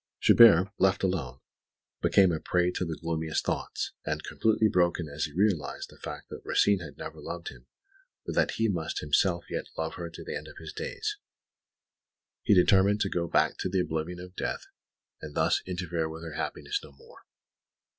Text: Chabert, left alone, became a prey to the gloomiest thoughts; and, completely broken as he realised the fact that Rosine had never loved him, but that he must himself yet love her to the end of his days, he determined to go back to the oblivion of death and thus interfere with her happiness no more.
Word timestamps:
Chabert, 0.19 0.69
left 0.79 1.03
alone, 1.03 1.41
became 2.01 2.31
a 2.31 2.39
prey 2.39 2.71
to 2.71 2.83
the 2.83 2.97
gloomiest 2.99 3.45
thoughts; 3.45 3.91
and, 4.03 4.23
completely 4.23 4.67
broken 4.67 5.07
as 5.07 5.25
he 5.25 5.31
realised 5.31 5.91
the 5.91 5.99
fact 5.99 6.27
that 6.29 6.41
Rosine 6.43 6.79
had 6.79 6.97
never 6.97 7.19
loved 7.21 7.49
him, 7.49 7.67
but 8.25 8.33
that 8.33 8.53
he 8.55 8.67
must 8.67 8.97
himself 9.01 9.45
yet 9.51 9.67
love 9.77 9.93
her 9.93 10.09
to 10.09 10.23
the 10.23 10.35
end 10.35 10.47
of 10.47 10.57
his 10.57 10.73
days, 10.73 11.17
he 12.41 12.55
determined 12.55 12.99
to 13.01 13.09
go 13.09 13.27
back 13.27 13.57
to 13.59 13.69
the 13.69 13.81
oblivion 13.81 14.19
of 14.19 14.35
death 14.35 14.65
and 15.21 15.35
thus 15.35 15.61
interfere 15.67 16.09
with 16.09 16.23
her 16.23 16.33
happiness 16.33 16.79
no 16.83 16.91
more. 16.93 17.19